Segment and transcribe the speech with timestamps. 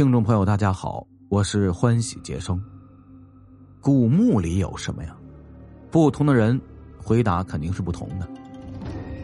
[0.00, 2.58] 听众朋友，大家好，我是欢喜杰生。
[3.82, 5.14] 古墓里有什么呀？
[5.90, 6.58] 不同的人
[6.96, 8.26] 回答肯定是不同的。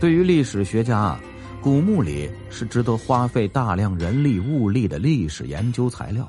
[0.00, 1.20] 对于历史学家，
[1.60, 6.26] 古墓里是值得花费大量人力物力的历史研究材料，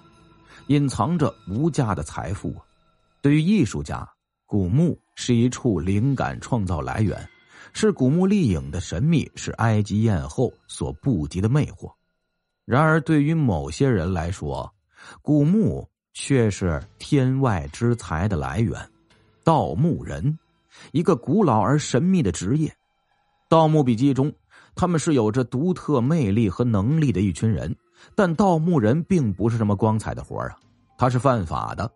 [0.67, 2.53] 隐藏着无价的财富。
[3.21, 4.05] 对于艺术家，
[4.45, 7.17] 古墓是一处灵感创造来源，
[7.71, 11.89] 是古墓丽影的神秘，是埃及艳后所不及的魅惑。
[12.65, 14.71] 然而，对于某些人来说，
[15.21, 18.79] 古墓却是天外之财的来源。
[19.43, 20.37] 盗墓人，
[20.93, 22.69] 一个古老而神秘的职业。
[23.49, 24.33] 《盗墓笔记》中，
[24.75, 27.75] 他们是有着独特魅力和能力的一群人。
[28.15, 30.57] 但盗墓人并不是什么光彩的活啊，
[30.97, 31.89] 他是犯法的。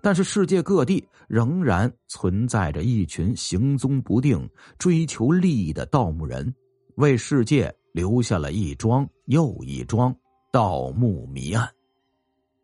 [0.00, 4.48] 但是，世界各地仍然存在着一群行踪不定、
[4.78, 6.52] 追求利益的盗墓人，
[6.96, 7.74] 为世界。
[7.98, 10.14] 留下了一桩又一桩
[10.52, 11.68] 盗墓谜案，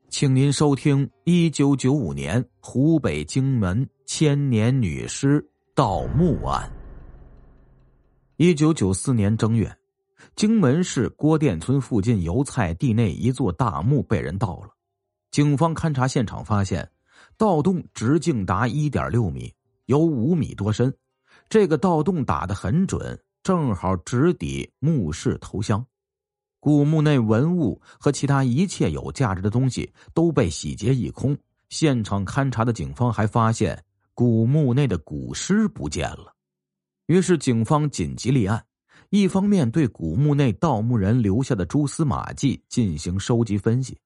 [0.09, 5.44] 请您收听一九九五年湖北荆门千年女尸
[5.75, 6.70] 盗墓案。
[8.36, 9.77] 一九九四年正月，
[10.36, 14.69] 荆门市郭店村附近油菜地内一座大墓被人盗了，
[15.33, 16.89] 警方勘察现场发现，
[17.37, 19.53] 盗洞直径达一点六米，
[19.87, 20.94] 有五米多深，
[21.48, 23.20] 这个盗洞打得很准。
[23.45, 25.87] 正好直抵墓室头箱，
[26.61, 31.37] 古墓内文物和其他一切有价值的东西都被洗劫一空。
[31.69, 33.84] 现场勘查的警方还发现
[34.15, 36.34] 古墓内的古尸不见了，
[37.05, 38.65] 于是警方紧急立案，
[39.11, 43.98] 一方面对古墓内盗墓人留下的蛛丝马迹进行收集分析，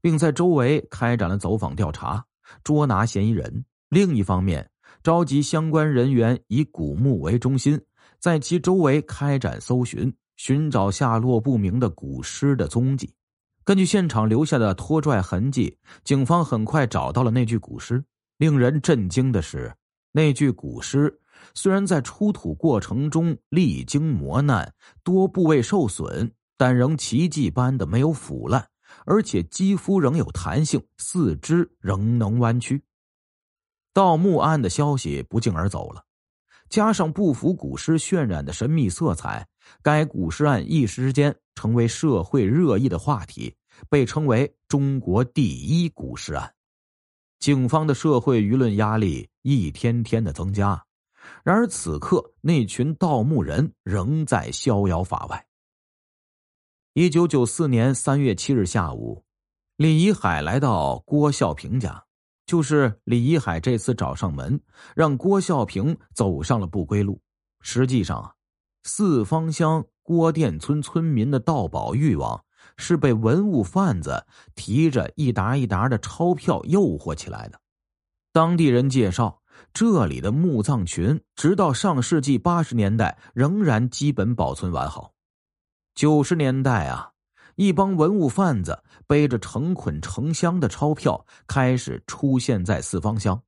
[0.00, 2.24] 并在周围开展了走访调查，
[2.62, 4.70] 捉拿嫌疑人；另一方面
[5.02, 7.80] 召集相关人员以古墓为中心。
[8.20, 13.12] 在其周围开展搜寻，寻找下落不明的古尸的踪迹。
[13.64, 18.04] 根据现场留下的拖拽痕迹，警方很快找到了那具古尸。
[18.36, 19.74] 令人震惊的是，
[20.12, 21.20] 那具古尸
[21.54, 28.66] 虽然在出土过程中历经磨难，多部位受损，但仍奇迹般的没有腐烂，
[29.04, 32.82] 而且肌肤仍有弹性，四肢仍能弯曲。
[33.92, 36.04] 盗墓案的消息不胫而走了。
[36.70, 39.46] 加上不符古诗渲染的神秘色彩，
[39.82, 43.54] 该古诗案一时之间成为社会热议的话题，
[43.88, 46.54] 被称为“中国第一古诗案”。
[47.40, 50.80] 警方的社会舆论压力一天天的增加。
[51.42, 55.46] 然而此刻，那群盗墓人仍在逍遥法外。
[56.94, 59.24] 一九九四年三月七日下午，
[59.76, 62.04] 李一海来到郭孝平家。
[62.50, 64.60] 就是李一海这次找上门，
[64.96, 67.22] 让郭孝平走上了不归路。
[67.60, 68.34] 实际上啊，
[68.82, 72.44] 四方乡郭店村村民的盗宝欲望
[72.76, 77.60] 是被文物贩子提着一沓一沓的钞票诱惑起来的。
[78.32, 79.40] 当地人介绍，
[79.72, 85.12] 这里的墓葬群直到上世纪八十年代仍然基本保存完好。
[85.94, 87.09] 九十年代啊。
[87.60, 93.38] 一帮文物贩子背着成捆成箱的钞票，开始出现在四方乡。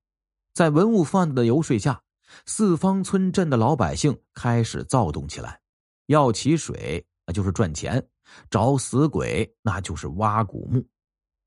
[0.53, 1.99] 在文物贩子的游说下，
[2.45, 5.59] 四方村镇的老百姓开始躁动起来。
[6.09, 7.99] 要起水，那就是赚钱；
[8.51, 10.87] 找死鬼，那就是挖古墓。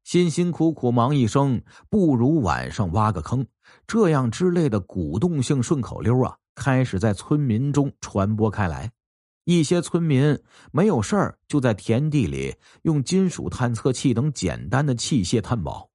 [0.04, 3.46] 辛辛苦苦忙一生，不如晚上挖个坑。
[3.86, 8.92] 这样之类的鼓动性顺口溜啊，开始在村民中传播开来。
[9.45, 10.38] 一些村民
[10.72, 15.88] 没有事儿，就在田地里用金属探测器等简单的器械探宝。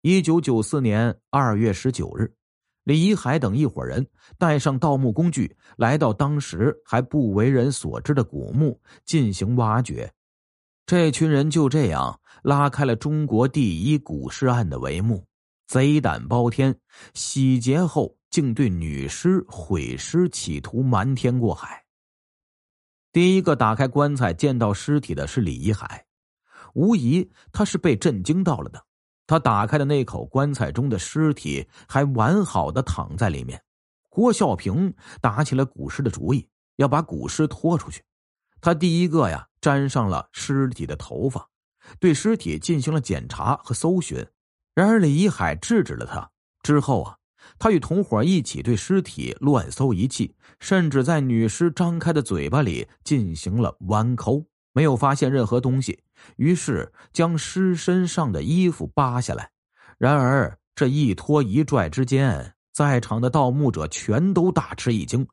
[0.00, 2.32] 一九九四年二月十九日，
[2.84, 4.06] 李一海等一伙人
[4.38, 10.12] 带上盗墓工具，来到当时还不为人所知的古墓进行挖掘。
[10.86, 15.24] 这群人就这样拉开了中国第一古尸案的帷幕，
[15.66, 16.76] 贼胆包天，
[17.14, 21.81] 洗劫后竟对女尸毁尸，企图瞒天过海。
[23.12, 26.06] 第一个打开棺材见到尸体的是李一海，
[26.72, 28.82] 无疑他是被震惊到了的。
[29.26, 33.62] 他打开的那口棺材中的尸体还完好的躺在里面。
[34.08, 38.02] 郭孝平打起了古尸的主意，要把古尸拖出去。
[38.62, 41.46] 他第一个呀粘上了尸体的头发，
[42.00, 44.26] 对尸体进行了检查和搜寻。
[44.74, 46.30] 然而李一海制止了他。
[46.62, 47.18] 之后啊。
[47.58, 56.00] 他与同伙一起对尸体乱搜一气，甚至在女尸张开的嘴巴里进行了剜抠，没有发现任何东西。
[56.36, 59.50] 于是将尸身上的衣服扒下来。
[59.98, 65.26] 然而这一拖一拽之间，在场的盗墓者全都大吃一惊，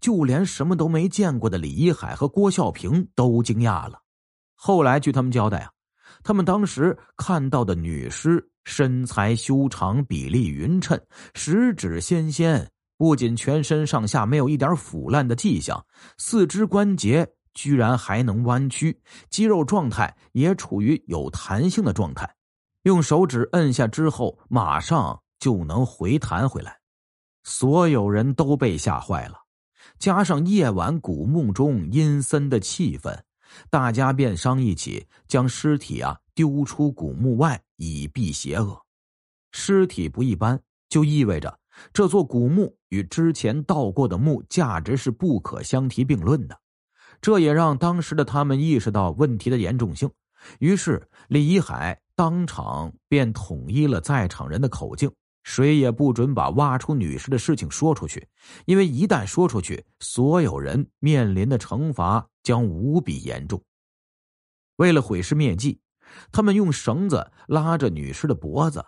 [0.00, 4.00] 就连什么都没见过的李一海和郭孝平都惊讶了。
[4.54, 5.70] 后来据他们交代啊，
[6.26, 11.00] 他们当时看到的女尸身材修长，比例匀称，
[11.34, 12.68] 十指纤纤，
[12.98, 15.86] 不仅全身上下没有一点腐烂的迹象，
[16.18, 17.24] 四肢关节
[17.54, 19.00] 居然还能弯曲，
[19.30, 22.28] 肌肉状态也处于有弹性的状态，
[22.82, 26.76] 用手指摁下之后，马上就能回弹回来。
[27.44, 29.34] 所有人都被吓坏了，
[30.00, 33.16] 加上夜晚古墓中阴森的气氛。
[33.70, 38.80] 大家便商议起将尸体啊丢出古墓外，以避邪恶。
[39.52, 41.58] 尸体不一般，就意味着
[41.92, 46.58] 这座古墓与之前盗过的墓价值是不可相提并论的。
[47.20, 50.10] 这也让当时的他们意识到问题的严重性。
[50.58, 55.10] 于是李一海当场便统一了在场人的口径。
[55.46, 58.26] 谁也不准把挖出女尸的事情说出去，
[58.64, 63.62] 因为一旦说出去，所有人面临的惩罚将无比严重。
[64.74, 65.78] 为了毁尸灭迹，
[66.32, 68.84] 他们用绳子拉着女尸的脖子，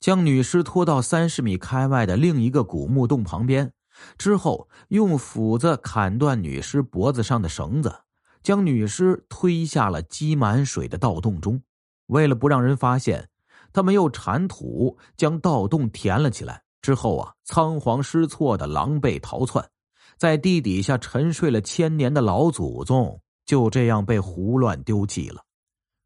[0.00, 3.70] 将女尸拖到三十米开外的另一个古墓洞旁边，
[4.16, 7.94] 之后用斧子砍断女尸脖子上的绳子，
[8.42, 11.62] 将女尸推下了积满水的盗洞中。
[12.06, 13.29] 为了不让人发现。
[13.72, 19.68] 他们又铲土将盗洞填了起来，之后啊，仓皇失措的狼狈逃窜，
[20.16, 25.42] 在地底下沉睡了千年的老祖宗就这样被胡乱丢弃了。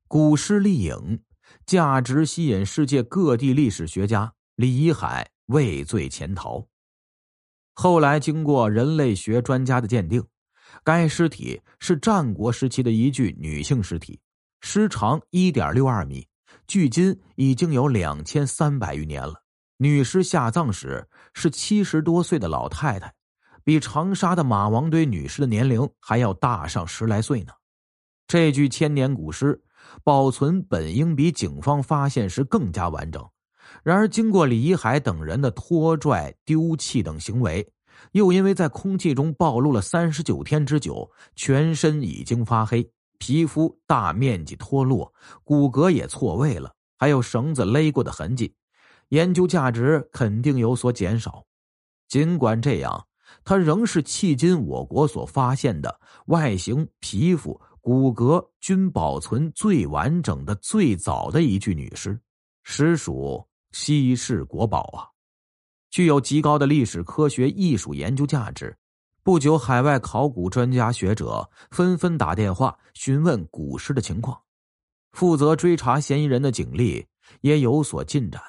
[0.09, 1.21] 古尸丽影，
[1.67, 4.33] 价值吸引世界各地历史学家。
[4.57, 6.65] 李一海畏罪潜逃，
[7.75, 10.25] 后来经过人类学专家的鉴定，
[10.85, 14.21] 该尸体是战国时期的一具女性尸体，
[14.61, 16.25] 尸长一点六二米。
[16.67, 19.43] 距今已经有两千三百余年了。
[19.77, 23.13] 女尸下葬时是七十多岁的老太太，
[23.65, 27.53] 比长沙的马王堆女尸的年龄还要大上十来岁呢。
[28.29, 29.61] 这具千年古尸
[30.03, 33.29] 保存本应比警方发现时更加完整，
[33.83, 37.69] 然而经过李一海等人的拖拽、丢弃等行为，
[38.13, 42.89] 又因为在空气中暴露了三十九天之久，全身已经发黑。
[43.19, 45.13] 皮肤大面积脱落，
[45.43, 48.55] 骨骼也错位了，还有绳子勒过的痕迹，
[49.09, 51.45] 研究价值肯定有所减少。
[52.09, 53.07] 尽管这样，
[53.45, 62.19] 它仍是迄今我国所发现的外形、皮肤、骨骼均保存最完整的、最早的一具女尸，
[62.63, 65.09] 实属稀世国宝啊！
[65.91, 68.77] 具有极高的历史、科学、艺术研究价值。
[69.25, 74.39] 不久，海外考古专家学者纷纷打电话询问古尸的情况，
[75.13, 77.07] 负责追查嫌疑人的警力
[77.41, 78.43] 也有所进展。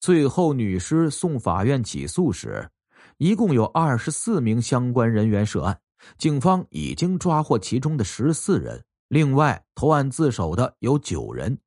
[0.00, 2.66] 最后，女尸送法院起诉时，
[3.18, 5.78] 一共有二十四名相关人员涉案，
[6.16, 11.58] 警方已经抓获其中的十四人，另外投案自首的有九人，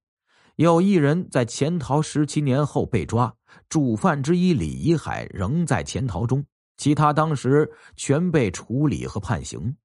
[0.56, 3.32] 有一人在潜逃十七年后被抓，
[3.70, 6.44] 主犯之一李一海仍在潜逃中。
[6.78, 9.76] 其他当时全被处理和判刑。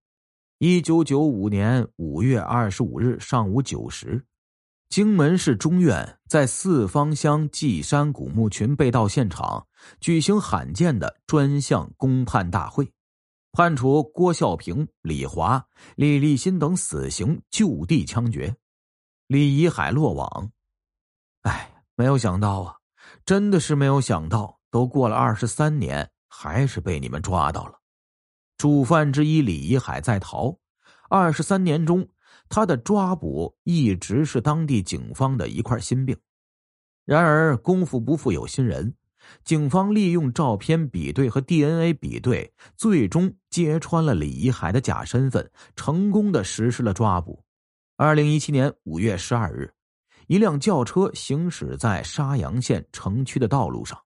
[0.59, 4.25] 一九九五年五月二十五日上午九时，
[4.89, 9.67] 荆门市中院在四方乡纪山古墓群被盗现场
[9.99, 12.93] 举行罕见的专项公判大会，
[13.53, 15.67] 判处郭孝平、李华、
[15.97, 18.55] 李立新等死刑，就地枪决。
[19.27, 20.53] 李一海落网。
[21.41, 22.77] 哎，没有想到啊，
[23.25, 26.09] 真的是没有想到，都过了二十三年。
[26.35, 27.79] 还是被你们抓到了。
[28.57, 30.57] 主犯之一李一海在逃，
[31.11, 32.09] 二十三年中，
[32.49, 36.17] 他的抓捕一直是当地警方的一块心病。
[37.05, 38.95] 然而功夫不负有心人，
[39.45, 47.45] 警方利用照片比对和 DNA 比对，最终揭穿了李一海的假身份，成功的实施了抓捕。
[47.97, 49.71] 二零一七年五月十二日，
[50.29, 54.01] 一辆轿车行驶在沙洋县城区的道路上。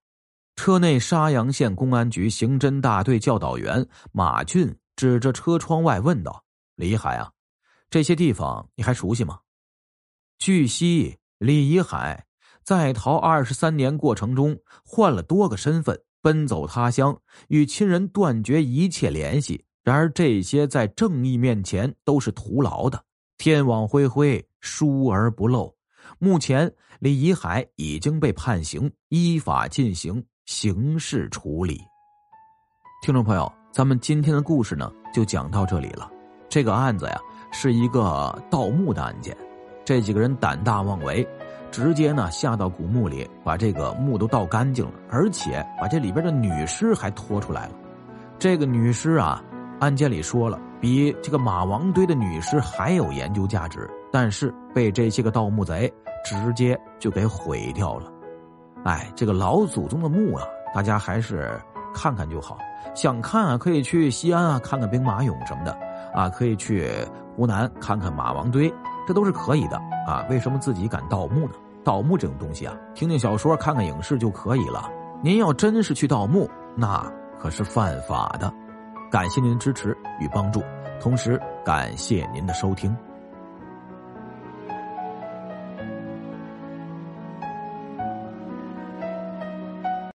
[0.57, 6.43] 车内，沙洋县公安局刑侦大队教导员马俊指着车窗外问道
[6.75, 7.31] ：“李海啊，
[7.89, 9.39] 这些地方你还熟悉吗？”
[10.41, 12.27] 据悉，李一海
[12.65, 19.65] 在逃二十三年过程中换了多个身份，奔走他乡，与亲人断绝一切联系。
[19.85, 23.05] 然而，这些在正义面前都是徒劳的。
[23.39, 25.77] 天网恢恢，疏而不漏。
[26.19, 30.25] 目前，李一海已经被判刑，依法进行。
[30.47, 31.85] 刑事处理。
[33.03, 36.09] 听众朋友，咱们今天的故事呢，就讲到这里了。
[36.49, 37.19] 这个案子呀，
[37.51, 39.37] 是一个盗墓的案件。
[39.85, 41.27] 这几个人胆大妄为，
[41.73, 47.75] 直接呢下到古墓里，把这个墓都盗干净了，而且把这里边的女尸还拖出来了。
[48.39, 49.43] 这个女尸啊，
[49.81, 53.91] 案件里说了，比这个马王堆的女尸还有研究价值。
[54.13, 55.93] 但是被这些个盗墓贼
[56.25, 58.13] 直接就给毁掉了。
[58.87, 61.61] 哎，这个老祖宗的墓啊，大家还是
[61.93, 62.57] 看看就好。
[62.95, 65.77] 想看啊，可以去西安啊看看兵马俑什么的
[66.15, 66.89] 啊，可以去
[67.37, 68.73] 湖南看看马王堆，
[69.05, 69.77] 这都是可以的
[70.07, 70.25] 啊。
[70.31, 71.55] 为什么自己敢盗墓呢？
[71.83, 74.89] 盗墓这种东西啊，听听小说、看看影视就可以了。
[75.21, 77.05] 您要真是去盗墓，那
[77.41, 78.53] 可是犯法的。
[79.11, 80.63] 感谢您支持与帮助，
[81.01, 82.97] 同时感谢您的收听。